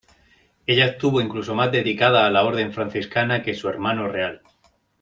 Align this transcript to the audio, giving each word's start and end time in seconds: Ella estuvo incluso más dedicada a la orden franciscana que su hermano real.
Ella 0.65 0.85
estuvo 0.87 1.21
incluso 1.21 1.53
más 1.53 1.71
dedicada 1.71 2.25
a 2.25 2.31
la 2.31 2.41
orden 2.43 2.73
franciscana 2.73 3.43
que 3.43 3.53
su 3.53 3.69
hermano 3.69 4.07
real. 4.07 4.41